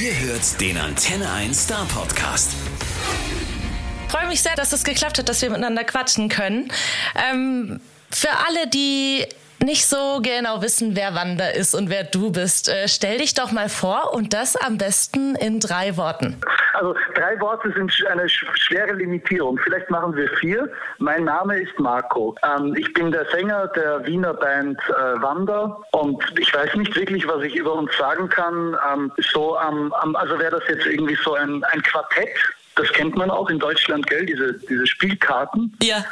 Ihr 0.00 0.18
hört 0.18 0.58
den 0.62 0.78
Antenne 0.78 1.30
1 1.30 1.64
Star 1.64 1.84
Podcast. 1.84 2.52
Ich 4.06 4.10
freue 4.10 4.28
mich 4.28 4.40
sehr, 4.40 4.54
dass 4.56 4.72
es 4.72 4.82
geklappt 4.82 5.18
hat, 5.18 5.28
dass 5.28 5.42
wir 5.42 5.50
miteinander 5.50 5.84
quatschen 5.84 6.30
können. 6.30 6.72
Ähm, 7.30 7.82
für 8.10 8.30
alle, 8.30 8.66
die 8.68 9.26
nicht 9.62 9.86
so 9.86 10.20
genau 10.22 10.62
wissen, 10.62 10.96
wer 10.96 11.14
Wanda 11.14 11.48
ist 11.48 11.74
und 11.74 11.90
wer 11.90 12.04
du 12.04 12.30
bist, 12.32 12.68
äh, 12.68 12.88
stell 12.88 13.18
dich 13.18 13.34
doch 13.34 13.52
mal 13.52 13.68
vor 13.68 14.12
und 14.14 14.32
das 14.32 14.56
am 14.56 14.78
besten 14.78 15.34
in 15.36 15.60
drei 15.60 15.96
Worten. 15.96 16.40
Also 16.74 16.94
drei 17.14 17.38
Worte 17.40 17.72
sind 17.76 17.92
eine 18.10 18.28
schwere 18.28 18.94
Limitierung. 18.94 19.58
Vielleicht 19.58 19.90
machen 19.90 20.16
wir 20.16 20.28
vier. 20.38 20.70
Mein 20.98 21.24
Name 21.24 21.60
ist 21.60 21.78
Marco. 21.78 22.34
Ähm, 22.42 22.74
ich 22.74 22.92
bin 22.94 23.10
der 23.10 23.26
Sänger 23.26 23.68
der 23.68 24.06
Wiener 24.06 24.34
Band 24.34 24.78
äh, 24.88 25.20
Wanda 25.20 25.76
und 25.92 26.22
ich 26.38 26.54
weiß 26.54 26.74
nicht 26.76 26.94
wirklich, 26.96 27.26
was 27.28 27.42
ich 27.42 27.54
über 27.54 27.74
uns 27.74 27.94
sagen 27.98 28.28
kann. 28.28 28.76
Ähm, 28.92 29.12
so, 29.32 29.58
ähm, 29.60 29.92
also 30.14 30.38
wäre 30.38 30.58
das 30.58 30.68
jetzt 30.68 30.86
irgendwie 30.86 31.18
so 31.22 31.34
ein, 31.34 31.62
ein 31.64 31.82
Quartett 31.82 32.30
das 32.76 32.88
kennt 32.92 33.16
man 33.16 33.30
auch 33.30 33.50
in 33.50 33.58
Deutschland, 33.58 34.06
gell? 34.06 34.24
Diese, 34.24 34.54
diese 34.54 34.86
Spielkarten. 34.86 35.76
Ja. 35.82 36.04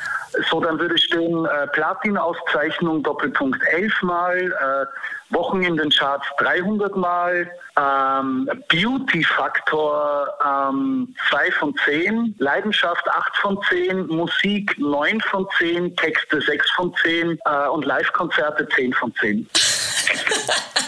So, 0.51 0.61
dann 0.61 0.79
würde 0.79 0.99
stehen 0.99 1.47
äh, 1.47 1.67
Platin-Auszeichnung 1.69 3.03
Doppelpunkt 3.03 3.63
11 3.73 4.03
Mal, 4.03 4.37
äh, 4.37 5.35
Wochen 5.35 5.63
in 5.63 5.77
den 5.77 5.91
Charts 5.91 6.27
300 6.39 6.97
Mal, 6.97 7.51
ähm, 7.77 8.51
Beauty-Faktor 8.69 10.29
ähm, 10.45 11.15
2 11.31 11.51
von 11.53 11.75
10, 11.85 12.35
Leidenschaft 12.39 13.09
8 13.09 13.37
von 13.37 13.59
10, 13.69 14.07
Musik 14.09 14.79
9 14.79 15.21
von 15.21 15.47
10, 15.59 15.97
Texte 15.97 16.41
6 16.41 16.71
von 16.73 16.95
10 17.03 17.39
äh, 17.45 17.69
und 17.69 17.85
Live-Konzerte 17.85 18.69
10 18.69 18.93
von 18.93 19.15
10. 19.15 19.49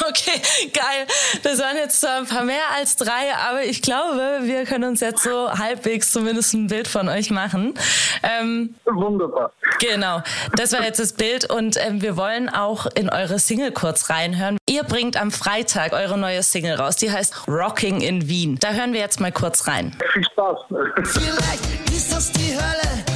Okay, 0.08 0.40
geil. 0.72 1.06
Das 1.42 1.58
waren 1.58 1.76
jetzt 1.76 2.00
zwar 2.00 2.18
ein 2.18 2.26
paar 2.26 2.44
mehr 2.44 2.62
als 2.76 2.96
drei, 2.96 3.34
aber 3.48 3.64
ich 3.64 3.82
glaube, 3.82 4.40
wir 4.42 4.64
können 4.64 4.84
uns 4.84 5.00
jetzt 5.00 5.22
so 5.22 5.50
halbwegs 5.50 6.12
zumindest 6.12 6.54
ein 6.54 6.68
Bild 6.68 6.88
von 6.88 7.08
euch 7.08 7.30
machen. 7.30 7.74
Ähm, 8.22 8.74
Wunderbar. 8.84 9.52
Genau, 9.80 10.22
das 10.54 10.72
war 10.72 10.82
jetzt 10.82 11.00
das 11.00 11.12
Bild 11.12 11.50
und 11.50 11.76
ähm, 11.78 12.02
wir 12.02 12.16
wollen 12.16 12.48
auch 12.48 12.86
in 12.94 13.10
eure 13.10 13.38
Single 13.38 13.72
kurz 13.72 14.10
reinhören. 14.10 14.58
Ihr 14.68 14.84
bringt 14.84 15.20
am 15.20 15.30
Freitag 15.30 15.92
eure 15.92 16.18
neue 16.18 16.42
Single 16.42 16.76
raus, 16.76 16.96
die 16.96 17.10
heißt 17.10 17.48
Rocking 17.48 18.00
in 18.00 18.28
Wien. 18.28 18.58
Da 18.60 18.72
hören 18.72 18.92
wir 18.92 19.00
jetzt 19.00 19.20
mal 19.20 19.32
kurz 19.32 19.66
rein. 19.66 19.96
Viel 20.12 20.24
Spaß. 20.24 20.58
Vielleicht 21.04 21.90
ist 21.90 22.12
das 22.12 22.32
die 22.32 22.54
Hölle 22.54 23.15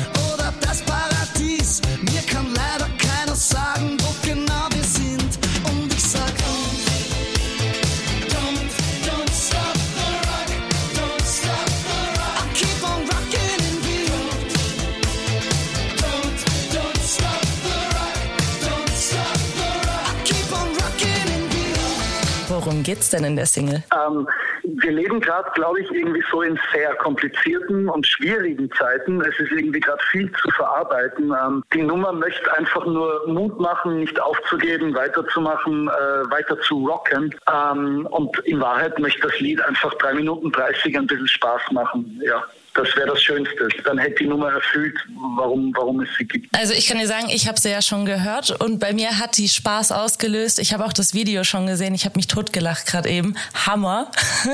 Worum 22.50 22.82
geht's 22.82 23.10
denn 23.10 23.22
in 23.22 23.36
der 23.36 23.46
Single? 23.46 23.80
Ähm, 23.94 24.28
wir 24.64 24.90
leben 24.90 25.20
gerade, 25.20 25.48
glaube 25.54 25.80
ich, 25.82 25.90
irgendwie 25.92 26.22
so 26.32 26.42
in 26.42 26.58
sehr 26.72 26.96
komplizierten 26.96 27.88
und 27.88 28.04
schwierigen 28.04 28.68
Zeiten. 28.72 29.20
Es 29.20 29.38
ist 29.38 29.52
irgendwie 29.52 29.78
gerade 29.78 30.02
viel 30.10 30.32
zu 30.32 30.50
verarbeiten. 30.50 31.32
Ähm, 31.32 31.62
die 31.72 31.82
Nummer 31.82 32.12
möchte 32.12 32.52
einfach 32.58 32.84
nur 32.86 33.22
Mut 33.28 33.60
machen, 33.60 34.00
nicht 34.00 34.20
aufzugeben, 34.20 34.92
weiterzumachen, 34.96 35.86
äh, 35.86 36.30
weiter 36.32 36.60
zu 36.62 36.84
rocken. 36.88 37.32
Ähm, 37.48 38.08
und 38.10 38.36
in 38.40 38.60
Wahrheit 38.60 38.98
möchte 38.98 39.28
das 39.28 39.38
Lied 39.38 39.60
einfach 39.62 39.94
drei 39.94 40.14
Minuten 40.14 40.50
30 40.50 40.98
ein 40.98 41.06
bisschen 41.06 41.28
Spaß 41.28 41.62
machen. 41.70 42.20
Ja. 42.20 42.42
Das 42.74 42.94
wäre 42.96 43.08
das 43.08 43.22
Schönste. 43.22 43.68
Dann 43.84 43.98
hätte 43.98 44.16
die 44.16 44.26
Nummer 44.26 44.52
erfüllt, 44.52 44.96
warum, 45.36 45.72
warum 45.76 46.00
es 46.00 46.08
sie 46.16 46.24
gibt. 46.24 46.56
Also 46.56 46.72
ich 46.72 46.86
kann 46.86 46.98
dir 46.98 47.06
sagen, 47.06 47.28
ich 47.28 47.48
habe 47.48 47.58
sie 47.58 47.70
ja 47.70 47.82
schon 47.82 48.04
gehört 48.04 48.60
und 48.60 48.78
bei 48.78 48.92
mir 48.92 49.18
hat 49.18 49.36
die 49.38 49.48
Spaß 49.48 49.92
ausgelöst. 49.92 50.58
Ich 50.60 50.72
habe 50.72 50.84
auch 50.84 50.92
das 50.92 51.12
Video 51.12 51.42
schon 51.44 51.66
gesehen. 51.66 51.94
Ich 51.94 52.04
habe 52.04 52.16
mich 52.16 52.28
totgelacht 52.28 52.86
gerade 52.86 53.08
eben. 53.08 53.36
Hammer. 53.66 54.10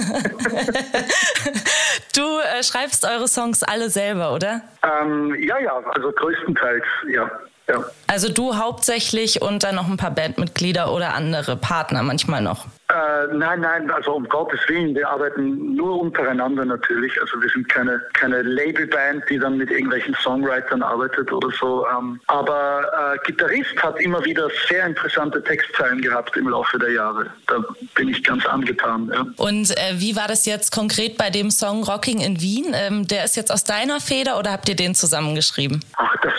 du 2.17 2.23
äh, 2.39 2.63
schreibst 2.63 3.05
eure 3.05 3.29
Songs 3.29 3.63
alle 3.63 3.91
selber, 3.91 4.33
oder? 4.33 4.63
Ähm, 4.83 5.37
ja, 5.43 5.59
ja, 5.59 5.77
also 5.95 6.11
größtenteils, 6.13 6.85
ja. 7.13 7.31
Ja. 7.69 7.85
Also 8.07 8.33
du 8.33 8.57
hauptsächlich 8.57 9.43
und 9.43 9.65
dann 9.65 9.75
noch 9.75 9.89
ein 9.89 9.97
paar 9.97 10.13
Bandmitglieder 10.13 10.93
oder 10.93 11.15
andere 11.15 11.57
Partner 11.57 12.03
manchmal 12.03 12.43
noch. 12.43 12.67
Äh, 12.89 13.35
nein, 13.35 13.61
nein, 13.61 13.91
also 13.91 14.15
um 14.15 14.29
Gottes 14.29 14.61
Willen, 14.69 14.95
wir 14.95 15.09
arbeiten 15.09 15.75
nur 15.75 16.01
untereinander 16.01 16.65
natürlich. 16.65 17.21
Also 17.21 17.43
wir 17.43 17.49
sind 17.49 17.69
keine, 17.69 18.01
keine 18.13 18.43
Labelband, 18.43 19.25
die 19.29 19.41
dann 19.41 19.57
mit 19.57 19.73
irgendwelchen 19.73 20.15
Songwritern 20.23 20.83
arbeitet 20.83 21.33
oder 21.33 21.51
so. 21.59 21.85
Ähm, 21.89 22.21
aber 22.29 23.17
äh, 23.17 23.19
Gitarrist 23.27 23.77
hat 23.83 23.99
immer 23.99 24.25
wieder 24.25 24.49
sehr 24.69 24.87
interessante 24.87 25.43
Textzeilen 25.43 26.01
gehabt 26.01 26.37
im 26.37 26.49
Laufe 26.49 26.79
der 26.79 26.93
Jahre. 26.93 27.29
Da 27.49 27.65
bin 27.97 28.09
ich 28.09 28.23
ganz 28.23 28.47
angetan. 28.47 29.11
Ja. 29.13 29.27
Und 29.37 29.77
äh, 29.77 29.95
wie 29.95 30.15
war 30.15 30.29
das 30.29 30.47
jetzt 30.47 30.71
konkret 30.71 31.19
bei 31.19 31.31
dem 31.31 31.51
Song 31.51 31.83
Rocking 31.83 32.21
in 32.21 32.41
Wien? 32.41 32.67
Ähm, 32.73 33.09
der 33.09 33.25
ist 33.25 33.35
jetzt 33.35 33.51
aus 33.51 33.65
deiner 33.65 33.99
Feder 33.99 34.39
oder 34.39 34.53
habt 34.53 34.69
ihr 34.69 34.77
den 34.77 34.95
zusammengeschrieben? 34.95 35.85
Ach, 35.97 36.15
das 36.23 36.35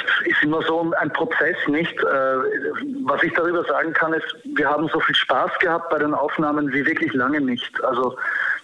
immer 0.47 0.61
so 0.61 0.91
ein 0.99 1.11
Prozess, 1.11 1.57
nicht? 1.67 1.93
Äh, 1.99 2.37
was 3.05 3.21
ich 3.23 3.33
darüber 3.33 3.63
sagen 3.65 3.93
kann, 3.93 4.13
ist, 4.13 4.35
wir 4.55 4.69
haben 4.69 4.87
so 4.87 4.99
viel 4.99 5.15
Spaß 5.15 5.51
gehabt 5.59 5.89
bei 5.89 5.99
den 5.99 6.13
Aufnahmen 6.13 6.71
wie 6.71 6.85
wirklich 6.85 7.13
lange 7.13 7.41
nicht. 7.41 7.83
Also 7.83 8.17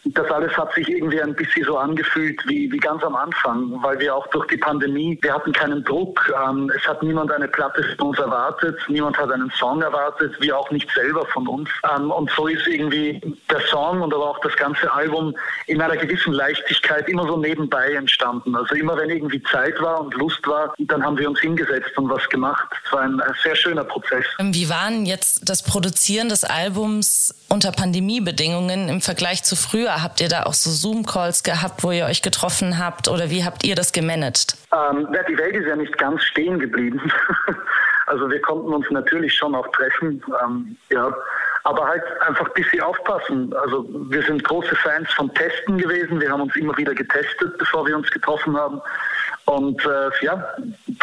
das 0.06 0.30
alles 0.32 0.56
hat 0.58 0.74
sich 0.74 0.90
irgendwie 0.90 1.22
ein 1.22 1.34
bisschen 1.34 1.66
so 1.66 1.78
angefühlt 1.78 2.42
wie, 2.48 2.70
wie 2.72 2.78
ganz 2.78 3.04
am 3.04 3.16
Anfang, 3.16 3.82
weil 3.82 4.00
wir 4.00 4.14
auch 4.14 4.28
durch 4.28 4.48
die 4.48 4.58
Pandemie, 4.58 5.18
wir 5.22 5.34
hatten 5.34 5.54
keinen 5.54 5.84
Druck, 5.84 6.34
ähm, 6.46 6.70
es 6.76 6.86
hat 6.86 7.02
niemand 7.04 7.32
eine 7.32 7.48
Platte 7.48 7.84
von 7.98 8.10
uns 8.10 8.20
erwartet, 8.20 8.78
niemand 8.90 9.18
hat 9.18 9.32
einen 9.32 9.50
Song 9.52 9.82
erwartet, 9.82 10.36
wir 10.42 10.58
auch 10.58 10.70
nicht 10.72 10.90
selber 10.92 11.26
von 11.28 11.48
uns. 11.48 11.70
Ähm, 11.96 12.12
und 12.12 12.30
so 12.32 12.48
ist 12.48 12.68
irgendwie 12.68 13.22
der 13.50 13.62
Song 13.62 14.02
und 14.02 14.14
aber 14.14 14.32
auch 14.32 14.40
das 14.40 14.56
ganze 14.58 14.92
Album 14.92 15.36
in 15.68 15.82
einer 15.82 15.96
gewissen 15.96 16.34
Leichtigkeit 16.34 17.08
immer 17.08 17.26
so 17.26 17.38
nebenbei 17.38 17.94
entstanden. 17.94 18.56
Also 18.56 18.76
immer 18.76 18.98
wenn 18.98 19.10
irgendwie 19.10 19.42
Zeit 19.44 19.82
war 19.82 20.02
und 20.02 20.14
Lust 20.16 20.46
war, 20.48 20.74
dann 20.80 21.04
haben 21.04 21.18
wir 21.18 21.30
uns 21.30 21.40
hingesetzt 21.40 21.73
und 21.98 22.10
was 22.10 22.28
gemacht. 22.30 22.68
Es 22.86 22.92
war 22.92 23.02
ein, 23.02 23.22
sehr 23.44 23.56
schöner 23.56 23.84
Prozess. 23.84 24.26
Wie 24.40 24.70
waren 24.70 25.06
jetzt 25.06 25.50
das 25.50 25.64
Produzieren 25.64 26.30
des 26.30 26.44
Albums 26.44 27.34
unter 27.50 27.72
Pandemiebedingungen 27.72 28.90
im 28.90 29.02
Vergleich 29.02 29.44
zu 29.44 29.56
früher? 29.56 30.02
Habt 30.04 30.22
ihr 30.22 30.30
da 30.30 30.44
auch 30.44 30.54
so 30.54 30.70
Zoom-Calls 30.70 31.44
gehabt, 31.44 31.84
wo 31.84 31.92
ihr 31.92 32.06
euch 32.06 32.22
getroffen 32.22 32.80
habt 32.80 33.08
oder 33.08 33.30
wie 33.30 33.44
habt 33.44 33.64
ihr 33.66 33.76
das 33.76 33.92
gemanagt? 33.92 34.56
Ähm, 34.74 35.08
die 35.30 35.38
Welt 35.38 35.56
ist 35.56 35.68
ja 35.68 35.76
nicht 35.76 35.98
ganz 35.98 36.24
stehen 36.24 36.60
geblieben. 36.60 37.02
also 38.08 38.30
wir 38.30 38.42
konnten 38.42 38.74
uns 38.74 38.90
natürlich 38.90 39.34
schon 39.34 39.56
auch 39.56 39.68
treffen. 39.72 40.24
Ähm, 40.44 40.78
ja. 40.90 41.14
Aber 41.66 41.88
halt 41.88 42.04
einfach 42.28 42.46
ein 42.48 42.54
bisschen 42.54 42.82
aufpassen. 42.82 43.54
Also 43.54 43.88
wir 44.10 44.22
sind 44.24 44.44
große 44.44 44.76
Fans 44.76 45.10
vom 45.14 45.34
Testen 45.34 45.78
gewesen. 45.78 46.20
Wir 46.20 46.30
haben 46.30 46.42
uns 46.42 46.56
immer 46.58 46.78
wieder 46.78 46.94
getestet, 46.94 47.58
bevor 47.58 47.88
wir 47.88 47.96
uns 47.96 48.12
getroffen 48.12 48.58
haben. 48.58 48.82
Und 49.56 49.86
äh, 49.86 50.10
ja, 50.26 50.56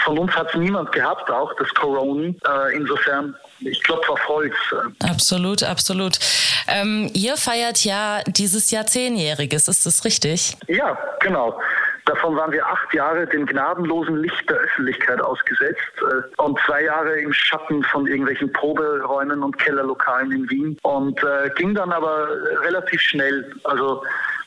von 0.03 0.19
uns 0.19 0.35
hat 0.35 0.49
es 0.49 0.55
niemand 0.57 0.91
gehabt, 0.93 1.31
auch 1.31 1.55
das 1.57 1.69
Corona. 1.75 2.29
Äh, 2.29 2.75
insofern, 2.75 3.37
ich 3.61 3.83
klopfe 3.83 4.13
auf 4.13 4.29
Holz. 4.29 4.55
Absolut, 5.01 5.63
absolut. 5.63 6.19
Ähm, 6.67 7.11
ihr 7.15 7.37
feiert 7.37 7.85
ja 7.85 8.23
dieses 8.27 8.71
Jahr 8.71 8.87
Zehnjähriges, 8.87 9.69
ist 9.69 9.87
das 9.87 10.05
richtig? 10.05 10.57
Ja, 10.67 10.99
genau. 11.21 11.61
Davon 12.07 12.35
waren 12.35 12.51
wir 12.51 12.67
acht 12.67 12.93
Jahre 12.93 13.27
dem 13.27 13.47
gnadenlosen 13.47 14.17
Licht 14.17 14.51
der 14.51 14.57
Öffentlichkeit 14.57 15.21
ausgesetzt 15.21 15.81
äh, 16.01 16.43
und 16.43 16.59
zwei 16.67 16.83
Jahre 16.85 17.21
im 17.21 17.33
Schatten 17.33 17.85
von 17.85 18.07
irgendwelchen 18.07 18.53
Proberäumen 18.53 19.45
und 19.45 19.59
Kellerlokalen 19.59 20.33
in 20.33 20.51
Wien 20.51 20.79
und 20.83 21.23
äh, 21.23 21.51
ging 21.57 21.75
dann 21.75 21.93
aber 21.93 22.29
relativ 22.63 23.01
schnell. 23.01 23.55
Also 23.63 24.03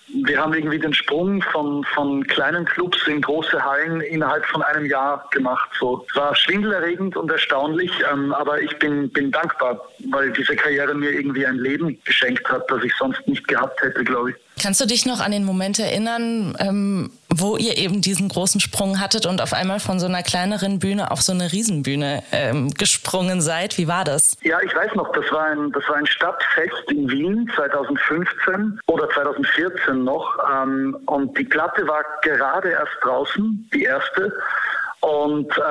wir 0.07 0.39
haben 0.39 0.53
irgendwie 0.53 0.79
den 0.79 0.93
Sprung 0.93 1.41
von, 1.41 1.83
von 1.85 2.25
kleinen 2.27 2.65
Clubs 2.65 3.07
in 3.07 3.21
große 3.21 3.63
Hallen 3.63 4.01
innerhalb 4.01 4.45
von 4.45 4.61
einem 4.61 4.85
Jahr 4.85 5.27
gemacht. 5.31 5.69
So 5.79 6.05
es 6.09 6.15
war 6.15 6.35
schwindelerregend 6.35 7.15
und 7.15 7.31
erstaunlich, 7.31 7.91
ähm, 8.11 8.33
aber 8.33 8.61
ich 8.61 8.77
bin, 8.79 9.09
bin 9.09 9.31
dankbar, 9.31 9.79
weil 10.11 10.31
diese 10.31 10.55
Karriere 10.55 10.93
mir 10.93 11.11
irgendwie 11.11 11.45
ein 11.45 11.57
Leben 11.57 11.99
geschenkt 12.03 12.47
hat, 12.49 12.69
das 12.69 12.83
ich 12.83 12.93
sonst 12.95 13.25
nicht 13.27 13.47
gehabt 13.47 13.81
hätte, 13.81 14.03
glaube 14.03 14.31
ich. 14.31 14.35
Kannst 14.61 14.79
du 14.79 14.85
dich 14.85 15.05
noch 15.05 15.19
an 15.19 15.31
den 15.31 15.43
Moment 15.43 15.79
erinnern, 15.79 16.55
ähm, 16.59 17.11
wo 17.29 17.57
ihr 17.57 17.77
eben 17.77 18.01
diesen 18.01 18.29
großen 18.29 18.61
Sprung 18.61 18.99
hattet 18.99 19.25
und 19.25 19.41
auf 19.41 19.53
einmal 19.53 19.79
von 19.79 19.99
so 19.99 20.05
einer 20.05 20.21
kleineren 20.23 20.79
Bühne 20.79 21.11
auf 21.11 21.21
so 21.21 21.33
eine 21.33 21.51
Riesenbühne 21.51 22.23
ähm, 22.31 22.71
gesprungen 22.71 23.41
seid? 23.41 23.77
Wie 23.77 23.87
war 23.87 24.03
das? 24.03 24.37
Ja, 24.43 24.59
ich 24.61 24.73
weiß 24.75 24.93
noch, 24.95 25.11
das 25.13 25.25
war 25.31 25.45
ein, 25.45 25.71
das 25.71 25.87
war 25.89 25.95
ein 25.95 26.05
Stadtfest 26.05 26.91
in 26.91 27.09
Wien 27.09 27.51
2015 27.55 28.79
oder 28.87 29.09
2014 29.09 30.03
noch. 30.03 30.37
Ähm, 30.51 30.97
und 31.07 31.37
die 31.37 31.45
Platte 31.45 31.87
war 31.87 32.03
gerade 32.21 32.69
erst 32.69 32.93
draußen, 33.01 33.69
die 33.73 33.83
erste. 33.83 34.31
Und 35.03 35.51
äh, 35.57 35.61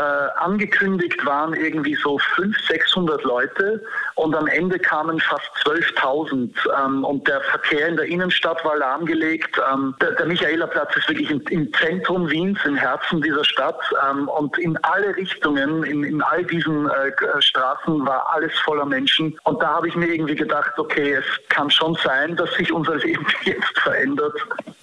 angekündigt 0.40 1.24
waren 1.24 1.54
irgendwie 1.54 1.94
so 1.94 2.18
500, 2.18 2.60
600 2.68 3.24
Leute 3.24 3.82
und 4.14 4.36
am 4.36 4.46
Ende 4.46 4.78
kamen 4.78 5.18
fast 5.20 5.50
12.000. 5.64 6.50
Ähm, 6.84 7.02
und 7.02 7.26
der 7.26 7.40
Verkehr 7.40 7.88
in 7.88 7.96
der 7.96 8.04
Innenstadt 8.04 8.62
war 8.62 8.76
lahmgelegt. 8.76 9.58
Ähm, 9.72 9.94
der, 10.02 10.10
der 10.12 10.26
Michaelerplatz 10.26 10.94
ist 10.96 11.08
wirklich 11.08 11.30
im, 11.30 11.40
im, 11.48 11.72
Zentrum 11.72 12.28
Wiens, 12.28 12.58
im 12.66 12.76
Herzen 12.76 13.22
dieser 13.22 13.42
Stadt. 13.44 13.80
Ähm, 14.06 14.28
und 14.28 14.58
in 14.58 14.76
alle 14.84 15.16
Richtungen, 15.16 15.82
in, 15.84 16.04
in 16.04 16.20
all 16.20 16.44
diesen 16.44 16.90
äh, 16.90 17.12
Straßen 17.40 18.04
war 18.06 18.34
alles 18.34 18.52
voller 18.58 18.84
Menschen. 18.84 19.38
Und 19.44 19.62
da 19.62 19.68
habe 19.68 19.88
ich 19.88 19.96
mir 19.96 20.08
irgendwie 20.08 20.34
gedacht, 20.34 20.78
okay, 20.78 21.14
es 21.14 21.24
kann 21.48 21.70
schon 21.70 21.96
sein, 22.04 22.36
dass 22.36 22.52
sich 22.52 22.70
unser 22.70 22.96
Leben 23.04 23.26
jetzt 23.44 23.78
verändert. 23.78 24.34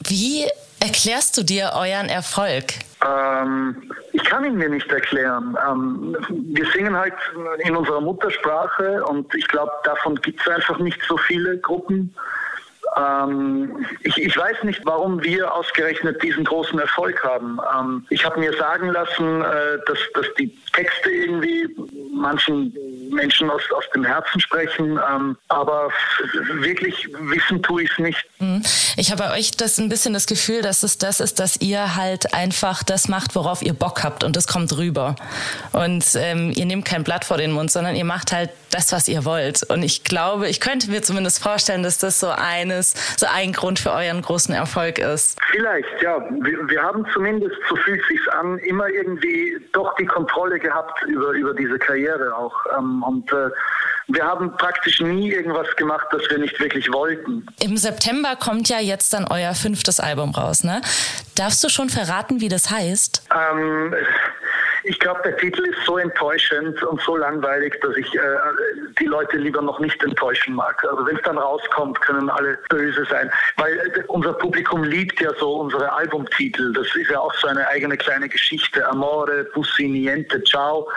Wie 0.08 0.48
erklärst 0.80 1.38
du 1.38 1.44
dir 1.44 1.74
euren 1.76 2.10
Erfolg? 2.10 2.66
Ähm, 3.06 3.92
kann 4.30 4.46
ihn 4.46 4.56
mir 4.56 4.70
nicht 4.70 4.92
erklären. 4.92 5.58
Ähm, 5.68 6.16
wir 6.30 6.66
singen 6.68 6.96
halt 6.96 7.16
in 7.60 7.76
unserer 7.76 8.02
Muttersprache 8.02 9.04
und 9.06 9.34
ich 9.34 9.48
glaube, 9.48 9.72
davon 9.84 10.16
gibt 10.18 10.40
es 10.42 10.48
einfach 10.48 10.78
nicht 10.80 11.02
so 11.08 11.18
viele 11.18 11.58
Gruppen. 11.58 12.14
Ähm, 12.98 13.86
ich, 14.02 14.18
ich, 14.18 14.36
weiß 14.36 14.64
nicht, 14.64 14.82
warum 14.84 15.22
wir 15.24 15.54
ausgerechnet 15.54 16.22
diesen 16.24 16.44
großen 16.44 16.80
Erfolg 16.80 17.24
haben. 17.24 17.60
Ähm, 17.78 18.06
ich 18.10 18.26
habe 18.26 18.40
mir 18.40 18.52
sagen 18.54 18.90
lassen, 18.90 19.42
äh, 19.42 19.78
dass, 19.86 20.00
dass 20.16 20.26
die 20.40 20.58
Texte 20.74 21.10
irgendwie 21.10 21.70
manchen 22.14 22.74
Menschen 23.12 23.50
aus, 23.50 23.62
aus 23.76 23.84
dem 23.94 24.04
Herzen 24.04 24.40
sprechen, 24.40 25.00
ähm, 25.12 25.38
aber 25.50 25.90
wirklich 26.54 27.08
wissen 27.20 27.62
tue 27.62 27.84
ich 27.84 27.92
es 27.92 28.00
nicht. 28.00 28.26
Mhm. 28.40 28.64
Ich 28.98 29.12
habe 29.12 29.24
bei 29.24 29.38
euch 29.38 29.52
das 29.52 29.78
ein 29.78 29.90
bisschen 29.90 30.14
das 30.14 30.26
Gefühl, 30.26 30.62
dass 30.62 30.84
es 30.84 30.98
das 30.98 31.20
ist, 31.20 31.40
dass 31.40 31.62
ihr 31.62 31.96
halt 31.96 32.34
einfach 32.34 32.84
das 32.84 33.08
macht, 33.08 33.36
worauf 33.36 33.62
ihr 33.62 33.74
Bock 33.74 34.04
habt 34.04 34.24
und 34.24 34.36
das 34.36 34.48
kommt 34.48 34.76
rüber. 34.76 35.16
Und 35.74 36.06
ähm, 36.16 36.52
ihr 36.56 36.66
nehmt 36.66 36.86
kein 36.86 37.04
Blatt 37.04 37.26
vor 37.26 37.38
den 37.38 37.52
Mund, 37.52 37.72
sondern 37.72 37.96
ihr 37.96 38.06
macht 38.06 38.32
halt 38.32 38.50
das, 38.72 38.92
was 38.92 39.08
ihr 39.08 39.26
wollt. 39.26 39.64
Und 39.70 39.84
ich 39.84 40.04
glaube, 40.04 40.48
ich 40.48 40.60
könnte 40.60 40.90
mir 40.90 41.02
zumindest 41.02 41.42
vorstellen, 41.42 41.84
dass 41.84 41.98
das 41.98 42.20
so 42.20 42.30
eines, 42.30 42.94
so 43.18 43.26
ein 43.32 43.54
Grund 43.54 43.80
für 43.80 43.92
euren 43.92 44.22
großen 44.22 44.54
Erfolg 44.54 45.00
ist. 45.00 45.38
Vielleicht, 45.52 46.02
ja. 46.02 46.20
Wir, 46.42 46.70
wir 46.70 46.82
haben 46.82 47.06
zumindest, 47.14 47.56
so 47.70 47.76
fühlt 47.76 48.02
sich's 48.10 48.28
an, 48.30 48.58
immer 48.60 48.88
irgendwie 48.88 49.58
doch 49.74 49.96
die 49.96 50.06
Kontrolle 50.06 50.60
gehabt 50.60 51.04
über, 51.04 51.32
über 51.32 51.54
diese 51.54 51.78
Karriere 51.80 52.36
auch. 52.36 52.56
Ähm, 52.78 53.04
und 53.04 53.32
äh, 53.32 53.50
wir 54.12 54.26
haben 54.26 54.56
praktisch 54.58 55.02
nie 55.02 55.32
irgendwas 55.32 55.76
gemacht, 55.76 56.08
das 56.12 56.24
wir 56.30 56.40
nicht 56.40 56.60
wirklich 56.60 56.92
wollten. 56.92 57.46
Im 57.62 57.78
September 57.78 58.36
kommt 58.36 58.68
ja 58.68 58.80
jetzt 58.80 59.14
dann 59.14 59.26
euer 59.26 59.54
fünftes 59.54 60.00
Album 60.00 60.32
raus, 60.32 60.64
ne? 60.64 60.82
Darfst 61.36 61.64
du 61.64 61.70
schon 61.70 61.90
verraten, 61.90 62.42
wie 62.42 62.50
das 62.50 62.72
heißt? 62.72 63.24
Ähm, 63.32 63.94
ich 64.90 65.00
glaube, 65.00 65.22
der 65.24 65.38
Titel 65.38 65.64
ist 65.68 65.86
so 65.86 66.00
enttäuschend 66.00 66.82
und 66.82 67.00
so 67.02 67.16
langweilig, 67.16 67.80
dass 67.82 67.96
ich 67.96 68.16
äh, 68.16 68.20
die 69.00 69.06
Leute 69.06 69.38
lieber 69.38 69.62
noch 69.62 69.80
nicht 69.80 70.04
enttäuschen 70.04 70.56
mag. 70.56 70.84
Also 70.84 71.06
wenn 71.06 71.16
es 71.16 71.22
dann 71.22 71.38
rauskommt, 71.38 72.02
können 72.02 72.28
alle 72.28 72.58
böse 72.70 73.06
sein. 73.06 73.32
Weil 73.58 73.78
äh, 73.78 74.04
unser 74.08 74.34
Publikum 74.34 74.84
liebt 74.84 75.22
ja 75.22 75.32
so 75.36 75.60
unsere 75.60 75.94
Albumtitel. 75.94 76.74
Das 76.74 76.88
ist 76.96 77.12
ja 77.12 77.20
auch 77.20 77.34
so 77.36 77.48
eine 77.48 77.68
eigene 77.68 77.98
kleine 77.98 78.28
Geschichte. 78.28 78.88
Amore, 78.88 79.44
Bussi, 79.54 79.88
Niente, 79.88 80.44
Ciao. 80.44 80.90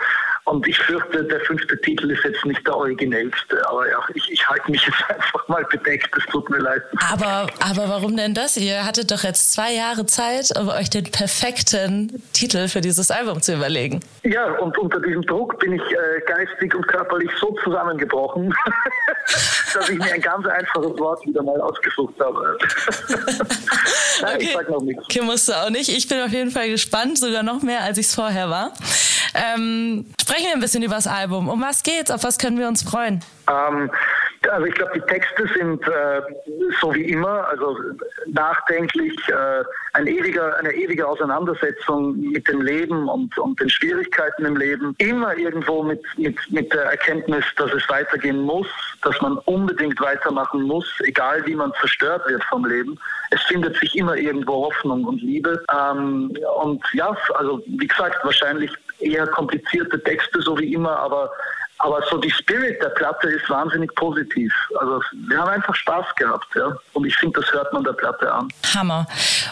Und 0.45 0.67
ich 0.67 0.77
fürchte, 0.77 1.23
der 1.23 1.39
fünfte 1.41 1.79
Titel 1.81 2.11
ist 2.11 2.23
jetzt 2.23 2.43
nicht 2.45 2.65
der 2.67 2.75
originellste. 2.75 3.67
Aber 3.69 3.89
ja, 3.89 3.99
ich, 4.13 4.29
ich 4.29 4.47
halte 4.47 4.69
mich 4.69 4.85
jetzt 4.85 5.03
einfach 5.09 5.47
mal 5.47 5.63
bedeckt. 5.71 6.09
Es 6.17 6.25
tut 6.25 6.49
mir 6.49 6.57
leid. 6.57 6.83
Aber, 7.11 7.47
aber 7.59 7.89
warum 7.89 8.17
denn 8.17 8.33
das? 8.33 8.57
Ihr 8.57 8.85
hattet 8.85 9.11
doch 9.11 9.23
jetzt 9.23 9.53
zwei 9.53 9.73
Jahre 9.73 10.05
Zeit, 10.05 10.51
um 10.59 10.69
euch 10.69 10.89
den 10.89 11.05
perfekten 11.05 12.21
Titel 12.33 12.67
für 12.67 12.81
dieses 12.81 13.09
Album 13.09 13.41
zu 13.41 13.53
überlegen. 13.53 14.01
Ja, 14.23 14.51
und 14.59 14.77
unter 14.77 14.99
diesem 14.99 15.21
Druck 15.23 15.59
bin 15.59 15.73
ich 15.73 15.81
äh, 15.81 16.21
geistig 16.27 16.75
und 16.75 16.87
körperlich 16.87 17.31
so 17.39 17.55
zusammengebrochen, 17.63 18.53
dass 19.75 19.89
ich 19.89 19.97
mir 19.97 20.13
ein 20.13 20.21
ganz 20.21 20.45
einfaches 20.45 20.97
Wort 20.99 21.25
wieder 21.25 21.43
mal 21.43 21.59
ausgesucht 21.61 22.13
habe. 22.19 22.57
Nein, 24.21 24.35
okay. 24.35 24.45
ich 24.45 24.53
sag 24.53 24.69
noch 24.69 24.81
nichts. 24.81 25.03
Okay, 25.03 25.21
musst 25.21 25.49
du 25.49 25.53
auch 25.53 25.69
nicht. 25.69 25.89
Ich 25.89 26.07
bin 26.07 26.21
auf 26.21 26.31
jeden 26.31 26.51
Fall 26.51 26.69
gespannt, 26.69 27.17
sogar 27.17 27.43
noch 27.43 27.61
mehr, 27.61 27.81
als 27.81 27.97
ich 27.97 28.07
es 28.07 28.15
vorher 28.15 28.49
war. 28.49 28.73
Ähm, 29.33 30.05
sprechen 30.21 30.45
wir 30.45 30.53
ein 30.53 30.59
bisschen 30.59 30.83
über 30.83 30.95
das 30.95 31.07
Album. 31.07 31.49
Um 31.49 31.61
was 31.61 31.83
geht's? 31.83 32.11
Auf 32.11 32.23
was 32.23 32.37
können 32.37 32.57
wir 32.57 32.67
uns 32.67 32.83
freuen? 32.83 33.23
Ähm, 33.49 33.91
also 34.49 34.65
ich 34.65 34.73
glaube, 34.73 34.91
die 34.95 35.01
Texte 35.01 35.47
sind 35.55 35.87
äh, 35.87 36.21
so 36.81 36.93
wie 36.93 37.09
immer, 37.09 37.47
also 37.47 37.77
nachdenklich, 38.27 39.15
äh, 39.29 39.63
ein 39.93 40.07
ewiger, 40.07 40.57
eine 40.57 40.73
ewige 40.73 41.07
Auseinandersetzung 41.07 42.19
mit 42.19 42.47
dem 42.47 42.61
Leben 42.61 43.07
und, 43.07 43.37
und 43.37 43.59
den 43.59 43.69
Schwierigkeiten 43.69 44.45
im 44.45 44.57
Leben. 44.57 44.95
Immer 44.97 45.37
irgendwo 45.37 45.83
mit, 45.83 46.01
mit, 46.17 46.37
mit 46.51 46.73
der 46.73 46.83
Erkenntnis, 46.83 47.45
dass 47.57 47.71
es 47.73 47.87
weitergehen 47.89 48.41
muss, 48.41 48.67
dass 49.03 49.19
man 49.21 49.37
unbedingt 49.39 49.99
weitermachen 49.99 50.63
muss, 50.63 50.87
egal 51.05 51.45
wie 51.45 51.55
man 51.55 51.71
zerstört 51.79 52.27
wird 52.27 52.43
vom 52.45 52.65
Leben. 52.65 52.99
Es 53.31 53.41
findet 53.43 53.77
sich 53.77 53.95
immer 53.95 54.15
irgendwo 54.15 54.65
Hoffnung 54.65 55.05
und 55.05 55.21
Liebe. 55.21 55.63
Ähm, 55.71 56.35
und 56.61 56.83
ja, 56.93 57.15
also 57.35 57.61
wie 57.65 57.87
gesagt, 57.87 58.23
wahrscheinlich 58.23 58.71
eher 58.99 59.27
komplizierte 59.27 60.01
Texte, 60.03 60.41
so 60.41 60.57
wie 60.57 60.73
immer, 60.73 60.97
aber 60.97 61.31
aber 61.79 62.01
so 62.09 62.17
die 62.17 62.31
Spirit 62.31 62.81
der 62.81 62.89
Platte 62.89 63.29
ist 63.29 63.49
wahnsinnig 63.49 63.93
positiv. 63.95 64.53
Also 64.79 65.01
wir 65.27 65.37
haben 65.37 65.49
einfach 65.49 65.75
Spaß 65.75 66.05
gehabt, 66.15 66.47
ja. 66.55 66.75
Und 66.93 67.05
ich 67.05 67.15
finde, 67.15 67.41
das 67.41 67.51
hört 67.51 67.73
man 67.73 67.83
der 67.83 67.93
Platte 67.93 68.31
an. 68.31 68.47
Hammer. 68.75 69.05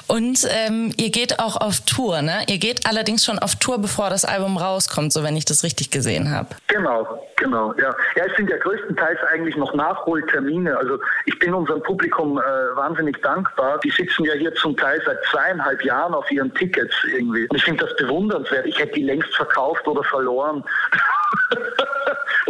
Und 0.07 0.47
ähm, 0.49 0.93
ihr 0.97 1.09
geht 1.09 1.39
auch 1.39 1.57
auf 1.57 1.81
Tour, 1.81 2.21
ne? 2.21 2.43
Ihr 2.47 2.57
geht 2.57 2.85
allerdings 2.85 3.25
schon 3.25 3.39
auf 3.39 3.55
Tour, 3.55 3.79
bevor 3.79 4.09
das 4.09 4.23
Album 4.23 4.57
rauskommt, 4.57 5.11
so 5.11 5.23
wenn 5.23 5.35
ich 5.35 5.45
das 5.45 5.63
richtig 5.63 5.91
gesehen 5.91 6.31
habe. 6.31 6.49
Genau, 6.67 7.27
genau, 7.37 7.73
ja. 7.73 7.93
Ja, 8.15 8.25
es 8.25 8.35
sind 8.37 8.49
ja 8.49 8.57
größtenteils 8.57 9.19
eigentlich 9.33 9.55
noch 9.57 9.73
Nachholtermine. 9.73 10.77
Also 10.77 10.99
ich 11.25 11.37
bin 11.39 11.53
unserem 11.53 11.83
Publikum 11.83 12.37
äh, 12.37 12.41
wahnsinnig 12.75 13.21
dankbar. 13.21 13.79
Die 13.79 13.89
sitzen 13.89 14.25
ja 14.25 14.33
hier 14.33 14.53
zum 14.55 14.77
Teil 14.77 15.01
seit 15.05 15.17
zweieinhalb 15.31 15.83
Jahren 15.83 16.13
auf 16.13 16.29
ihren 16.31 16.53
Tickets 16.53 16.95
irgendwie. 17.13 17.47
Und 17.47 17.57
ich 17.57 17.63
finde 17.63 17.85
das 17.85 17.95
bewundernswert. 17.97 18.65
Ich 18.65 18.79
hätte 18.79 18.93
die 18.93 19.03
längst 19.03 19.35
verkauft 19.35 19.85
oder 19.87 20.03
verloren. 20.03 20.63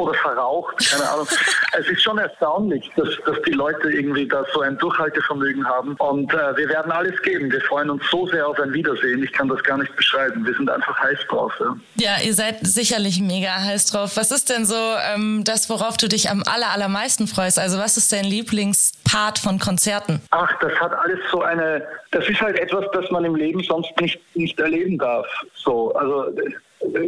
oder 0.01 0.13
verraucht, 0.15 0.77
keine 0.89 1.09
Ahnung. 1.09 1.27
Es 1.74 1.88
ist 1.88 2.01
schon 2.01 2.18
erstaunlich, 2.18 2.92
dass, 2.98 3.07
dass 3.25 3.42
die 3.44 3.53
Leute 3.53 3.89
irgendwie 3.89 4.27
da 4.27 4.44
so 4.53 4.59
ein 4.59 4.77
Durchhaltevermögen 4.77 5.65
haben. 5.65 5.95
Und 5.95 6.33
äh, 6.33 6.57
wir 6.57 6.68
werden 6.68 6.92
alles 6.92 7.19
geben. 7.21 7.50
Wir 7.50 7.62
freuen 7.62 7.89
uns 7.89 8.03
so 8.12 8.27
sehr 8.27 8.45
auf 8.45 8.59
ein 8.59 8.74
Wiedersehen. 8.74 9.24
Ich 9.24 9.31
kann 9.31 9.48
das 9.48 9.63
gar 9.63 9.77
nicht 9.77 9.95
beschreiben. 9.95 10.45
Wir 10.45 10.53
sind 10.53 10.69
einfach 10.69 11.00
heiß 11.00 11.19
drauf. 11.30 11.53
Ja, 11.59 11.75
ja 11.95 12.25
ihr 12.25 12.33
seid 12.33 12.57
sicherlich 12.68 13.21
mega 13.21 13.53
heiß 13.53 13.86
drauf. 13.86 14.18
Was 14.18 14.31
ist 14.31 14.50
denn 14.50 14.65
so 14.65 14.75
ähm, 14.75 15.44
das, 15.45 15.69
worauf 15.69 15.95
du 15.95 16.09
dich 16.09 16.30
am 16.30 16.44
aller, 16.45 16.71
allermeisten 16.71 17.25
freust? 17.27 17.57
Also 17.57 17.77
was 17.77 17.95
ist 17.95 18.12
dein 18.12 18.25
Lieblingspart 18.25 19.39
von 19.39 19.57
Konzerten? 19.57 20.21
Ach, 20.31 20.51
das 20.60 20.74
hat 20.74 20.93
alles 20.93 21.20
so 21.31 21.41
eine, 21.41 21.88
das 22.12 22.27
ist 22.27 22.41
halt 22.41 22.60
etwas, 22.60 22.84
das 22.91 23.10
man 23.12 23.24
im 23.24 23.36
Leben 23.36 23.63
sonst 23.63 23.91
nicht, 24.01 24.20
nicht 24.36 24.60
erleben 24.60 24.98
darf. 24.98 25.27
So, 25.55 25.93
also 25.93 26.34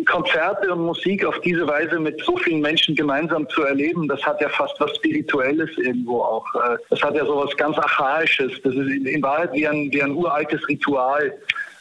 Konzerte 0.06 0.72
und 0.72 0.86
Musik 0.86 1.26
auf 1.26 1.40
diese 1.42 1.68
Weise 1.68 2.00
mit 2.00 2.22
so 2.24 2.38
vielen 2.38 2.62
Menschen 2.62 2.96
gemeinsam 2.96 3.48
zu 3.50 3.64
erleben, 3.64 4.08
das 4.08 4.22
hat 4.24 4.40
ja 4.40 4.50
fast 4.50 4.80
was 4.80 4.96
Spirituelles 4.96 5.70
irgendwo 5.78 6.22
auch. 6.22 6.46
Das 6.90 7.02
hat 7.02 7.16
ja 7.16 7.26
so 7.26 7.38
was 7.38 7.56
ganz 7.58 7.78
Archaisches. 7.78 8.52
Das 8.64 8.74
ist 8.76 8.90
in 8.90 9.22
Wahrheit 9.22 9.52
wie 9.54 9.68
ein, 9.68 9.92
wie 9.92 10.02
ein 10.02 10.12
uraltes 10.12 10.68
Ritual. 10.68 11.34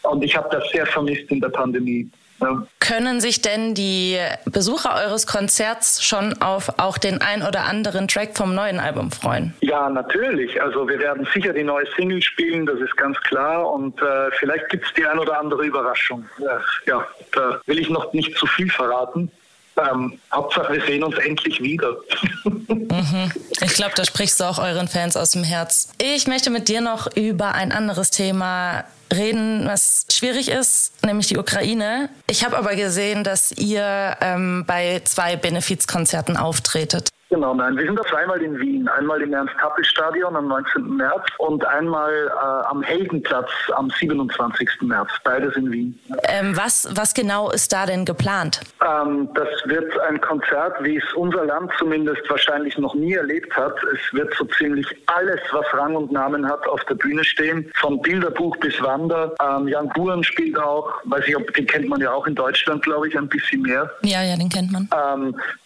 Und 0.03 0.25
ich 0.25 0.37
habe 0.37 0.49
das 0.51 0.69
sehr 0.71 0.87
vermisst 0.87 1.31
in 1.31 1.41
der 1.41 1.51
Pandemie. 1.51 2.11
Ja. 2.43 2.67
Können 2.81 3.21
sich 3.21 3.41
denn 3.41 3.75
die 3.75 4.19
Besucher 4.45 4.95
eures 4.97 5.27
Konzerts 5.27 6.05
schon 6.05 6.43
auf 6.43 6.79
auch 6.79 6.99
den 6.99 7.21
ein 7.21 7.43
oder 7.43 7.65
anderen 7.65 8.09
Track 8.09 8.37
vom 8.37 8.55
neuen 8.55 8.81
Album 8.81 9.11
freuen? 9.11 9.55
Ja, 9.61 9.89
natürlich. 9.89 10.61
Also 10.61 10.89
wir 10.89 10.99
werden 10.99 11.27
sicher 11.33 11.53
die 11.53 11.63
neue 11.63 11.87
Single 11.97 12.23
spielen, 12.23 12.67
das 12.67 12.81
ist 12.81 12.97
ganz 12.97 13.19
klar. 13.21 13.71
Und 13.71 14.01
äh, 14.03 14.31
vielleicht 14.39 14.69
gibt 14.71 14.85
es 14.85 14.93
die 14.95 15.07
ein 15.07 15.19
oder 15.19 15.39
andere 15.39 15.65
Überraschung. 15.65 16.29
Ja, 16.39 16.61
ja, 16.87 17.07
da 17.33 17.61
will 17.67 17.79
ich 17.79 17.89
noch 17.89 18.13
nicht 18.13 18.37
zu 18.37 18.47
viel 18.47 18.71
verraten. 18.71 19.31
Ähm, 19.77 20.19
Hauptsache, 20.31 20.75
wir 20.75 20.83
sehen 20.83 21.03
uns 21.03 21.17
endlich 21.17 21.63
wieder. 21.63 21.97
mhm. 22.45 23.33
Ich 23.63 23.75
glaube, 23.75 23.93
da 23.95 24.05
sprichst 24.05 24.39
du 24.41 24.45
auch 24.45 24.59
euren 24.59 24.87
Fans 24.87 25.17
aus 25.17 25.31
dem 25.31 25.45
Herz. 25.45 25.93
Ich 26.01 26.27
möchte 26.27 26.51
mit 26.51 26.69
dir 26.69 26.83
noch 26.83 27.17
über 27.17 27.55
ein 27.55 27.73
anderes 27.73 28.11
Thema 28.11 28.85
reden, 29.13 29.67
was 29.67 30.07
schwierig 30.11 30.49
ist, 30.49 31.05
nämlich 31.05 31.29
die 31.29 31.39
Ukraine. 31.39 32.09
Ich 32.27 32.45
habe 32.45 32.57
aber 32.57 32.75
gesehen, 32.75 33.25
dass 33.25 33.53
ihr 33.53 34.17
ähm, 34.21 34.65
bei 34.67 35.03
zwei 35.05 35.37
Benefizkonzerten 35.37 36.37
auftretet. 36.37 37.09
Genau, 37.33 37.55
nein, 37.55 37.79
wir 37.79 37.87
sind 37.87 37.99
da 37.99 38.03
zweimal 38.03 38.43
in 38.43 38.61
Wien. 38.61 38.87
Einmal 38.89 39.23
im 39.23 39.33
Ernst-Happel-Stadion 39.33 40.37
am 40.37 40.49
19. 40.49 40.97
März 40.99 41.25
und 41.39 41.65
einmal 41.65 42.13
äh, 42.13 42.67
am 42.67 42.83
Heldenplatz 42.83 43.49
am 43.75 43.89
27. 43.89 44.69
März. 44.83 45.09
Beides 45.25 45.57
in 45.57 45.73
Wien. 45.73 45.99
Ähm, 46.25 46.55
was, 46.55 46.87
was 46.95 47.15
genau 47.15 47.51
ist 47.51 47.73
da 47.73 47.87
denn 47.87 48.05
geplant? 48.05 48.61
Ähm, 48.85 49.31
das 49.33 49.49
wird 49.65 49.99
ein 50.01 50.21
Konzert, 50.21 50.75
wie 50.85 50.99
es 50.99 51.15
unser 51.15 51.47
Land 51.47 51.73
zumindest 51.79 52.21
wahrscheinlich 52.29 52.77
noch 52.77 52.95
nie 52.95 53.15
erlebt 53.15 53.57
hat. 53.57 53.77
Es 53.95 54.13
wird 54.13 54.35
so 54.37 54.45
ziemlich 54.45 54.87
alles, 55.07 55.41
was 55.53 55.65
Rang 55.73 55.97
und 55.97 56.13
Namen 56.13 56.47
hat, 56.47 56.69
auf 56.69 56.85
der 56.85 56.97
Bühne 56.97 57.25
stehen. 57.25 57.73
Von 57.81 58.03
Bilderbuch 58.03 58.59
bis 58.59 58.79
Wander. 58.83 59.35
Ähm, 59.41 59.69
Jan 59.69 59.89
Buren 59.95 60.23
spielt 60.23 60.59
auch, 60.59 61.01
weiß 61.05 61.27
ich, 61.27 61.35
ob, 61.35 61.51
den 61.55 61.67
kennt 61.67 61.89
man 61.89 61.99
ja 61.99 62.13
auch 62.13 62.27
in 62.27 62.35
Deutschland, 62.35 62.83
glaube 62.83 63.09
ich, 63.09 63.17
ein 63.17 63.29
bisschen 63.29 63.63
mehr. 63.63 63.91
Ja, 64.03 64.23
ja, 64.23 64.37
den 64.37 64.51
kennt 64.51 64.71
man. 64.71 64.87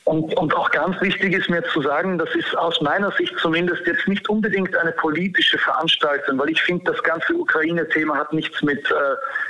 Und, 0.07 0.37
und 0.39 0.55
auch 0.55 0.71
ganz 0.71 1.01
wichtig 1.01 1.35
ist 1.35 1.51
mir 1.51 1.65
zu 1.65 1.83
sagen, 1.83 2.17
das 2.17 2.33
ist 2.37 2.57
aus 2.57 2.81
meiner 2.81 3.11
Sicht 3.19 3.37
zumindest 3.39 3.85
jetzt 3.87 4.07
nicht 4.07 4.29
unbedingt 4.29 4.77
eine 4.77 4.93
politische 4.93 5.59
Veranstaltung, 5.59 6.39
weil 6.39 6.51
ich 6.51 6.63
finde, 6.63 6.93
das 6.93 7.03
ganze 7.03 7.35
Ukraine-Thema 7.35 8.17
hat 8.17 8.33
nichts 8.33 8.63
mit, 8.63 8.89
äh, 8.89 8.95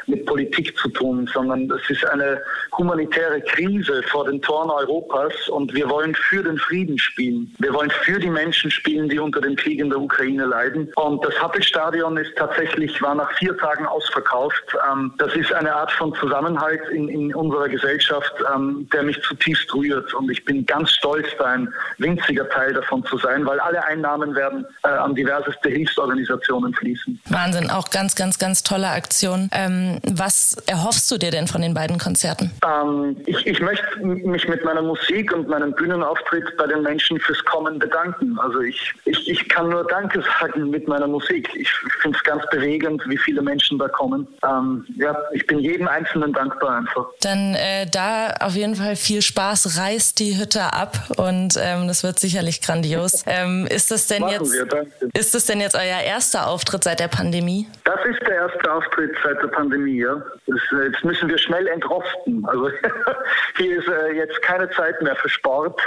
mit 0.06 0.24
Politik 0.24 0.74
zu 0.78 0.88
tun, 0.88 1.28
sondern 1.30 1.70
es 1.70 1.90
ist 1.90 2.06
eine 2.06 2.40
humanitäre 2.74 3.42
Krise 3.42 4.02
vor 4.04 4.24
den 4.24 4.40
Toren 4.40 4.70
Europas 4.70 5.34
und 5.50 5.74
wir 5.74 5.90
wollen 5.90 6.14
für 6.14 6.42
den 6.42 6.56
Frieden 6.56 6.98
spielen. 6.98 7.54
Wir 7.58 7.74
wollen 7.74 7.90
für 7.90 8.18
die 8.18 8.30
Menschen 8.30 8.70
spielen, 8.70 9.10
die 9.10 9.18
unter 9.18 9.42
dem 9.42 9.56
Krieg 9.56 9.78
in 9.78 9.90
der 9.90 10.00
Ukraine 10.00 10.46
leiden. 10.46 10.90
Und 10.96 11.22
das 11.22 11.38
Happelstadion 11.38 12.16
ist 12.16 12.34
tatsächlich, 12.34 13.02
war 13.02 13.14
nach 13.14 13.30
vier 13.32 13.54
Tagen 13.58 13.84
ausverkauft. 13.84 14.74
Ähm, 14.90 15.12
das 15.18 15.36
ist 15.36 15.52
eine 15.52 15.74
Art 15.74 15.92
von 15.92 16.14
Zusammenhalt 16.14 16.80
in, 16.88 17.10
in 17.10 17.34
unserer 17.34 17.68
Gesellschaft, 17.68 18.32
ähm, 18.54 18.88
der 18.94 19.02
mich 19.02 19.20
zutiefst 19.20 19.74
rührt. 19.74 20.14
Und 20.14 20.30
ich 20.30 20.45
bin 20.46 20.64
ganz 20.64 20.90
stolz, 20.92 21.26
da 21.38 21.44
ein 21.44 21.72
winziger 21.98 22.48
Teil 22.48 22.72
davon 22.72 23.04
zu 23.04 23.18
sein, 23.18 23.44
weil 23.44 23.60
alle 23.60 23.84
Einnahmen 23.84 24.34
werden 24.34 24.64
äh, 24.82 24.88
an 24.88 25.14
diverseste 25.14 25.68
Hilfsorganisationen 25.68 26.72
fließen. 26.72 27.20
Wahnsinn, 27.26 27.70
auch 27.70 27.90
ganz, 27.90 28.14
ganz, 28.14 28.38
ganz 28.38 28.62
tolle 28.62 28.88
Aktion. 28.88 29.50
Ähm, 29.52 29.98
was 30.02 30.56
erhoffst 30.66 31.10
du 31.10 31.18
dir 31.18 31.30
denn 31.30 31.46
von 31.46 31.60
den 31.60 31.74
beiden 31.74 31.98
Konzerten? 31.98 32.52
Ähm, 32.64 33.16
ich, 33.26 33.46
ich 33.46 33.60
möchte 33.60 33.84
mich 34.00 34.48
mit 34.48 34.64
meiner 34.64 34.82
Musik 34.82 35.32
und 35.32 35.48
meinem 35.48 35.72
Bühnenauftritt 35.72 36.56
bei 36.56 36.66
den 36.66 36.82
Menschen 36.82 37.20
fürs 37.20 37.44
Kommen 37.44 37.78
bedanken. 37.78 38.38
Also 38.38 38.60
ich, 38.60 38.94
ich, 39.04 39.28
ich 39.28 39.48
kann 39.48 39.68
nur 39.68 39.86
Danke 39.86 40.22
sagen 40.40 40.70
mit 40.70 40.88
meiner 40.88 41.06
Musik. 41.06 41.48
Ich 41.54 41.70
finde 42.00 42.16
es 42.16 42.24
ganz 42.24 42.44
bewegend, 42.50 43.02
wie 43.06 43.18
viele 43.18 43.42
Menschen 43.42 43.78
da 43.78 43.88
kommen. 43.88 44.26
Ähm, 44.44 44.86
ja, 44.96 45.16
ich 45.32 45.46
bin 45.46 45.58
jedem 45.58 45.88
Einzelnen 45.88 46.32
dankbar 46.32 46.78
einfach. 46.78 47.06
Dann 47.20 47.54
äh, 47.54 47.86
da 47.90 48.34
auf 48.40 48.54
jeden 48.54 48.76
Fall 48.76 48.96
viel 48.96 49.22
Spaß, 49.22 49.78
reißt 49.78 50.18
die 50.20 50.35
Hütte 50.38 50.72
ab 50.72 50.98
und 51.16 51.54
ähm, 51.60 51.88
das 51.88 52.02
wird 52.02 52.18
sicherlich 52.18 52.60
grandios. 52.60 53.24
Ähm, 53.36 53.66
ist 53.68 53.90
das 53.90 54.06
denn 54.06 54.22
Machen 54.22 54.34
jetzt 54.34 54.52
wir, 54.52 55.10
ist 55.12 55.34
das 55.34 55.46
denn 55.46 55.60
jetzt 55.60 55.74
euer 55.74 56.00
erster 56.00 56.46
Auftritt 56.46 56.84
seit 56.84 57.00
der 57.00 57.08
Pandemie? 57.08 57.66
Das 57.84 57.98
ist 58.04 58.20
der 58.22 58.36
erste 58.36 58.72
Auftritt 58.72 59.10
seit 59.24 59.42
der 59.42 59.48
Pandemie. 59.48 60.00
Ja. 60.00 60.22
Das, 60.46 60.60
äh, 60.72 60.86
jetzt 60.86 61.04
müssen 61.04 61.28
wir 61.28 61.38
schnell 61.38 61.66
entrosten. 61.66 62.44
Also 62.46 62.70
hier 63.56 63.78
ist 63.78 63.88
äh, 63.88 64.12
jetzt 64.12 64.40
keine 64.42 64.70
Zeit 64.70 65.00
mehr 65.02 65.16
für 65.16 65.28
Sport. 65.28 65.80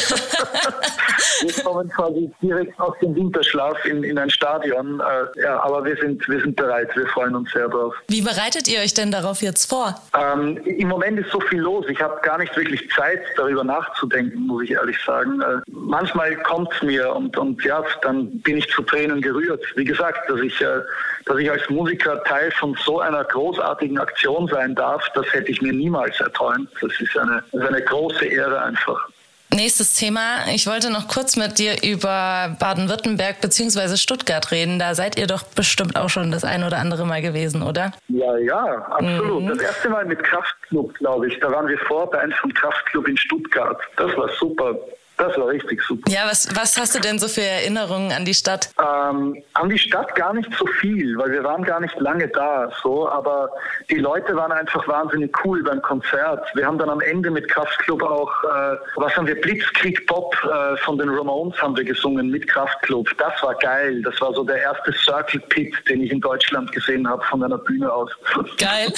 wir 1.41 1.63
kommen 1.63 1.89
quasi 1.89 2.31
direkt 2.41 2.79
aus 2.79 2.97
dem 3.01 3.15
Winterschlaf 3.15 3.83
in, 3.85 4.03
in 4.03 4.17
ein 4.17 4.29
Stadion. 4.29 5.01
Äh, 5.01 5.41
ja, 5.41 5.61
aber 5.63 5.83
wir 5.83 5.97
sind, 5.97 6.27
wir 6.27 6.41
sind 6.41 6.55
bereit. 6.55 6.95
Wir 6.95 7.07
freuen 7.07 7.35
uns 7.35 7.51
sehr 7.51 7.67
drauf. 7.67 7.93
Wie 8.07 8.21
bereitet 8.21 8.67
ihr 8.67 8.79
euch 8.79 8.93
denn 8.93 9.11
darauf 9.11 9.41
jetzt 9.41 9.69
vor? 9.69 9.95
Ähm, 10.17 10.57
Im 10.65 10.87
Moment 10.87 11.19
ist 11.19 11.31
so 11.31 11.39
viel 11.41 11.59
los. 11.59 11.85
Ich 11.89 12.01
habe 12.01 12.19
gar 12.21 12.37
nicht 12.37 12.55
wirklich 12.55 12.89
Zeit, 12.91 13.21
darüber 13.35 13.62
nachzudenken, 13.63 14.47
muss 14.47 14.63
ich 14.63 14.71
ehrlich 14.71 14.97
sagen. 15.05 15.41
Äh, 15.41 15.61
manchmal 15.67 16.35
kommt 16.43 16.73
es 16.73 16.81
mir 16.81 17.13
und, 17.13 17.37
und 17.37 17.63
ja, 17.63 17.83
dann 18.01 18.39
bin 18.41 18.57
ich 18.57 18.69
zu 18.69 18.81
Tränen 18.83 19.21
gerührt. 19.21 19.63
Wie 19.75 19.85
gesagt, 19.85 20.29
dass 20.29 20.39
ich, 20.41 20.59
äh, 20.61 20.81
dass 21.25 21.37
ich 21.37 21.49
als 21.49 21.69
Musiker 21.69 22.23
Teil 22.23 22.51
von 22.51 22.75
so 22.83 22.99
einer 22.99 23.23
großartigen 23.23 23.97
Aktion 23.97 24.47
sein 24.47 24.75
darf, 24.75 25.07
das 25.15 25.31
hätte 25.33 25.51
ich 25.51 25.61
mir 25.61 25.73
niemals 25.73 26.19
erträumt. 26.19 26.69
Das 26.81 26.91
ist 26.99 27.17
eine, 27.17 27.43
das 27.51 27.61
ist 27.61 27.67
eine 27.67 27.81
große 27.81 28.25
Ehre 28.25 28.61
einfach. 28.61 29.09
Nächstes 29.53 29.93
Thema. 29.93 30.47
Ich 30.53 30.65
wollte 30.65 30.89
noch 30.89 31.07
kurz 31.07 31.35
mit 31.35 31.59
dir 31.59 31.83
über 31.83 32.55
Baden-Württemberg 32.59 33.39
bzw. 33.39 33.97
Stuttgart 33.97 34.51
reden. 34.51 34.79
Da 34.79 34.95
seid 34.95 35.17
ihr 35.17 35.27
doch 35.27 35.43
bestimmt 35.43 35.95
auch 35.95 36.09
schon 36.09 36.31
das 36.31 36.43
ein 36.43 36.63
oder 36.63 36.77
andere 36.77 37.05
Mal 37.05 37.21
gewesen, 37.21 37.61
oder? 37.61 37.91
Ja, 38.07 38.35
ja, 38.37 38.63
absolut. 38.89 39.51
Das 39.51 39.59
erste 39.59 39.89
Mal 39.89 40.05
mit 40.05 40.23
Kraftclub, 40.23 40.95
glaube 40.95 41.27
ich. 41.27 41.39
Da 41.39 41.51
waren 41.51 41.67
wir 41.67 41.77
Vorband 41.77 42.33
vom 42.35 42.51
Kraftclub 42.53 43.07
in 43.07 43.17
Stuttgart. 43.17 43.79
Das 43.95 44.15
war 44.17 44.29
super. 44.39 44.75
Das 45.17 45.37
war 45.37 45.47
richtig 45.47 45.81
super. 45.83 46.11
Ja, 46.11 46.25
was, 46.25 46.47
was 46.55 46.77
hast 46.77 46.95
du 46.95 46.99
denn 46.99 47.19
so 47.19 47.27
für 47.27 47.43
Erinnerungen 47.43 48.11
an 48.11 48.25
die 48.25 48.33
Stadt? 48.33 48.69
Ähm, 48.79 49.41
an 49.53 49.69
die 49.69 49.77
Stadt 49.77 50.15
gar 50.15 50.33
nicht 50.33 50.49
so 50.57 50.65
viel, 50.81 51.17
weil 51.17 51.31
wir 51.31 51.43
waren 51.43 51.63
gar 51.63 51.79
nicht 51.79 51.97
lange 51.99 52.27
da, 52.27 52.71
so, 52.81 53.09
aber 53.09 53.49
die 53.89 53.97
Leute 53.97 54.35
waren 54.35 54.51
einfach 54.51 54.87
wahnsinnig 54.87 55.33
cool 55.45 55.63
beim 55.63 55.81
Konzert. 55.81 56.47
Wir 56.55 56.65
haben 56.65 56.77
dann 56.77 56.89
am 56.89 57.01
Ende 57.01 57.29
mit 57.29 57.49
Kraftklub 57.49 58.01
auch, 58.01 58.31
äh, 58.43 58.75
was 58.95 59.15
haben 59.15 59.27
wir, 59.27 59.39
Blitzkrieg 59.39 60.05
Pop 60.07 60.35
äh, 60.43 60.77
von 60.77 60.97
den 60.97 61.09
Ramones 61.09 61.59
haben 61.61 61.75
wir 61.77 61.83
gesungen 61.83 62.29
mit 62.29 62.47
Kraftklub. 62.47 63.09
Das 63.17 63.33
war 63.41 63.55
geil. 63.55 64.01
Das 64.01 64.19
war 64.21 64.33
so 64.33 64.43
der 64.43 64.57
erste 64.57 64.93
Circle 64.93 65.39
Pit, 65.49 65.73
den 65.87 66.01
ich 66.03 66.11
in 66.11 66.21
Deutschland 66.21 66.71
gesehen 66.71 67.07
habe 67.07 67.23
von 67.25 67.43
einer 67.43 67.57
Bühne 67.57 67.91
aus. 67.91 68.09
Geil. 68.57 68.91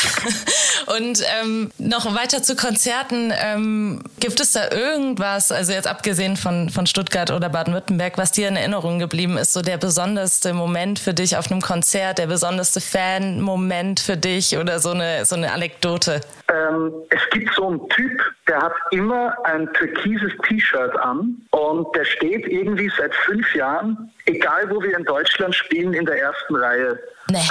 Und 0.98 1.24
ähm, 1.42 1.72
noch 1.78 2.14
weiter 2.16 2.44
zu 2.44 2.56
Konzerten. 2.56 3.34
Ähm, 3.36 4.04
gibt 4.20 4.40
es 4.40 4.54
da 4.54 4.72
irgendwas, 4.72 5.52
also 5.52 5.74
jetzt 5.74 5.88
abgesehen 6.06 6.38
von, 6.38 6.70
von 6.70 6.86
Stuttgart 6.86 7.32
oder 7.32 7.50
Baden-Württemberg, 7.50 8.20
was 8.20 8.32
dir 8.32 8.48
in 8.48 8.56
Erinnerung 8.56 9.00
geblieben 9.00 9.40
ist? 9.40 9.54
So 9.54 9.64
der 9.64 9.78
besonderste 9.78 10.54
Moment 10.54 11.00
für 11.00 11.16
dich 11.16 11.36
auf 11.36 11.50
einem 11.50 11.62
Konzert, 11.62 12.20
der 12.20 12.28
besonderste 12.28 12.80
Fan-Moment 12.80 14.02
für 14.02 14.16
dich 14.16 14.56
oder 14.56 14.78
so 14.78 14.92
eine, 14.92 15.26
so 15.26 15.36
eine 15.36 15.52
Anekdote? 15.52 16.22
Ähm, 16.48 16.94
es 17.10 17.22
gibt 17.32 17.52
so 17.56 17.70
einen 17.70 17.90
Typ, 17.90 18.22
der 18.48 18.62
hat 18.62 18.74
immer 18.92 19.36
ein 19.46 19.68
türkises 19.74 20.32
T-Shirt 20.48 20.96
an 20.98 21.42
und 21.50 21.96
der 21.96 22.06
steht 22.06 22.46
irgendwie 22.46 22.92
seit 22.96 23.16
fünf 23.16 23.56
Jahren, 23.56 24.12
egal 24.28 24.70
wo 24.70 24.84
wir 24.84 24.96
in 24.96 25.06
Deutschland 25.06 25.56
spielen, 25.56 25.96
in 25.96 26.06
der 26.06 26.22
ersten 26.22 26.56
Reihe. 26.56 27.00
Nee. 27.32 27.40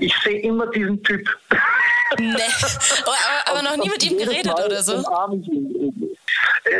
Ich 0.00 0.12
sehe 0.24 0.40
immer 0.40 0.66
diesen 0.66 1.02
Typ. 1.04 1.28
Nee. 2.18 2.34
Oh, 3.06 3.10
Aber, 3.46 3.60
aber 3.60 3.62
noch 3.62 3.76
nie 3.76 3.88
mit 3.88 4.02
ihm 4.04 4.18
geredet 4.18 4.46
Mal 4.46 4.66
oder 4.66 4.82
so? 4.82 5.04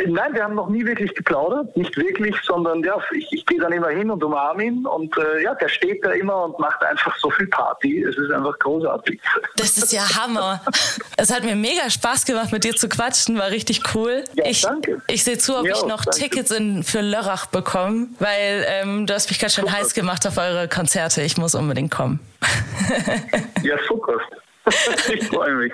Nein, 0.07 0.33
wir 0.33 0.43
haben 0.43 0.55
noch 0.55 0.69
nie 0.69 0.85
wirklich 0.85 1.13
geplaudert, 1.15 1.75
nicht 1.75 1.95
wirklich, 1.97 2.35
sondern 2.43 2.83
ja, 2.83 2.97
ich, 3.15 3.27
ich 3.31 3.45
gehe 3.45 3.59
dann 3.59 3.71
immer 3.71 3.89
hin 3.89 4.09
und 4.11 4.23
umarme 4.23 4.63
ihn 4.63 4.85
und 4.85 5.17
äh, 5.17 5.43
ja, 5.43 5.55
der 5.55 5.69
steht 5.69 6.05
da 6.05 6.11
immer 6.11 6.45
und 6.45 6.59
macht 6.59 6.83
einfach 6.83 7.15
so 7.17 7.29
viel 7.31 7.47
Party. 7.47 8.03
Es 8.03 8.17
ist 8.17 8.31
einfach 8.31 8.57
großartig. 8.59 9.19
Das 9.55 9.77
ist 9.77 9.91
ja 9.93 10.01
Hammer. 10.15 10.61
Es 11.17 11.33
hat 11.33 11.43
mir 11.43 11.55
mega 11.55 11.89
Spaß 11.89 12.25
gemacht, 12.25 12.51
mit 12.51 12.63
dir 12.63 12.75
zu 12.75 12.89
quatschen, 12.89 13.37
war 13.37 13.49
richtig 13.49 13.81
cool. 13.95 14.23
Ja, 14.35 14.45
ich 14.45 14.61
danke. 14.61 15.01
ich 15.07 15.23
sehe 15.23 15.37
zu, 15.37 15.55
ob 15.57 15.63
Mir 15.63 15.71
ich 15.71 15.85
noch 15.85 16.05
danke. 16.05 16.19
Tickets 16.19 16.51
in, 16.51 16.83
für 16.83 17.01
Lörrach 17.01 17.47
bekomme, 17.47 18.07
weil 18.19 18.65
ähm, 18.67 19.07
du 19.07 19.13
hast 19.13 19.29
mich 19.29 19.39
ganz 19.39 19.55
schön 19.55 19.65
Super. 19.65 19.77
heiß 19.77 19.93
gemacht 19.93 20.27
auf 20.27 20.37
eure 20.37 20.67
Konzerte. 20.67 21.21
Ich 21.21 21.37
muss 21.37 21.55
unbedingt 21.55 21.91
kommen. 21.91 22.19
Ja, 23.63 23.75
super. 23.87 24.19
Ich 25.13 25.27
freue 25.27 25.53
mich. 25.53 25.73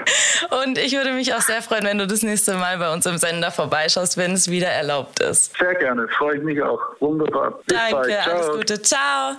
Und 0.64 0.78
ich 0.78 0.94
würde 0.94 1.12
mich 1.12 1.34
auch 1.34 1.42
sehr 1.42 1.62
freuen, 1.62 1.86
wenn 1.86 1.98
du 1.98 2.08
das 2.08 2.22
nächste 2.22 2.54
Mal 2.54 2.78
bei 2.78 2.92
uns 2.94 3.06
im 3.06 3.18
Sender 3.18 3.52
vorbeischaust, 3.52 4.18
wenn 4.18 4.34
es 4.34 4.50
wieder 4.50 4.68
erlaubt 4.68 5.20
ist. 5.20 5.58
Sehr 5.58 5.76
gerne, 5.76 6.08
freue 6.18 6.38
ich 6.38 6.44
mich 6.44 6.62
auch. 6.62 6.80
Wunderbar. 7.00 7.60
Bis 7.66 7.78
Danke, 7.78 8.20
alles 8.24 8.52
Gute. 8.52 8.82
Ciao. 8.82 9.36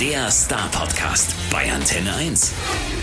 Der 0.00 0.30
Star 0.30 0.68
Podcast 0.70 1.34
bei 1.50 1.70
Antenne 1.72 2.14
1. 2.14 2.95